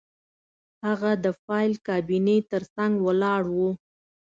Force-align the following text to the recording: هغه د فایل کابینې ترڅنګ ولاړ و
هغه 0.85 1.11
د 1.23 1.25
فایل 1.43 1.73
کابینې 1.87 2.37
ترڅنګ 2.51 2.93
ولاړ 3.07 3.43
و 3.55 3.57